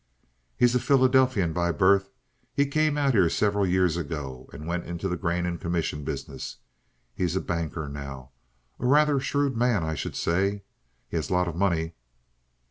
"He's 0.57 0.73
a 0.73 0.79
Philadelphian 0.79 1.53
by 1.53 1.71
birth. 1.71 2.09
He 2.55 2.65
came 2.65 2.97
out 2.97 3.13
here 3.13 3.29
several 3.29 3.67
years 3.67 3.97
ago, 3.97 4.49
and 4.51 4.65
went 4.65 4.87
into 4.87 5.07
the 5.07 5.15
grain 5.15 5.45
and 5.45 5.61
commission 5.61 6.03
business. 6.03 6.57
He's 7.13 7.35
a 7.35 7.39
banker 7.39 7.87
now. 7.87 8.31
A 8.79 8.87
rather 8.87 9.19
shrewd 9.19 9.55
man, 9.55 9.83
I 9.83 9.93
should 9.93 10.15
say. 10.15 10.63
He 11.07 11.17
has 11.17 11.29
a 11.29 11.33
lot 11.33 11.47
of 11.47 11.55
money." 11.55 11.93